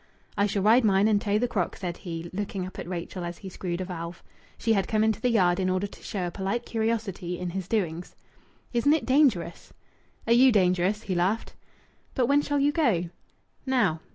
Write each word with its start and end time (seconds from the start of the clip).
"I 0.35 0.47
shall 0.47 0.63
ride 0.63 0.83
mine 0.83 1.07
and 1.07 1.21
tow 1.21 1.37
the 1.37 1.47
crock," 1.47 1.75
said 1.75 1.97
he, 1.97 2.27
looking 2.33 2.65
up 2.65 2.79
at 2.79 2.87
Rachel 2.89 3.23
as 3.23 3.37
he 3.37 3.49
screwed 3.49 3.81
a 3.81 3.85
valve. 3.85 4.23
She 4.57 4.73
had 4.73 4.87
come 4.87 5.03
into 5.03 5.21
the 5.21 5.29
yard 5.29 5.59
in 5.59 5.69
order 5.69 5.85
to 5.85 6.01
show 6.01 6.25
a 6.25 6.31
polite 6.31 6.65
curiosity 6.65 7.37
in 7.37 7.51
his 7.51 7.67
doings. 7.67 8.15
"Isn't 8.73 8.93
it 8.93 9.05
dangerous?" 9.05 9.73
"Are 10.25 10.33
you 10.33 10.51
dangerous?" 10.51 11.03
he 11.03 11.13
laughed. 11.13 11.53
"But 12.15 12.25
when 12.25 12.41
shall 12.41 12.59
you 12.59 12.71
go?" 12.71 13.09
"Now." 13.67 13.99